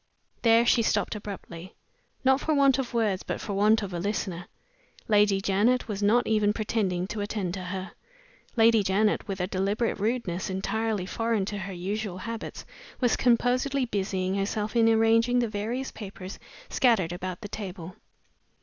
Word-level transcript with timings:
There 0.41 0.65
she 0.65 0.81
stopped 0.81 1.13
abruptly 1.13 1.75
not 2.25 2.41
for 2.41 2.55
want 2.55 2.79
of 2.79 2.91
words, 2.91 3.21
but 3.21 3.39
for 3.39 3.53
want 3.53 3.83
of 3.83 3.93
a 3.93 3.99
listener. 3.99 4.47
Lady 5.07 5.39
Janet 5.39 5.87
was 5.87 6.01
not 6.01 6.25
even 6.25 6.53
pretending 6.53 7.05
to 7.05 7.21
attend 7.21 7.53
to 7.53 7.65
her. 7.65 7.91
Lady 8.55 8.81
Janet, 8.81 9.27
with 9.27 9.39
a 9.39 9.45
deliberate 9.45 9.99
rudeness 9.99 10.49
entirely 10.49 11.05
foreign 11.05 11.45
to 11.45 11.57
her 11.59 11.73
usual 11.73 12.17
habits, 12.17 12.65
was 12.99 13.15
composedly 13.15 13.85
busying 13.85 14.33
herself 14.33 14.75
in 14.75 14.89
arranging 14.89 15.37
the 15.37 15.47
various 15.47 15.91
papers 15.91 16.39
scattered 16.67 17.11
about 17.13 17.41
the 17.41 17.47
table. 17.47 17.95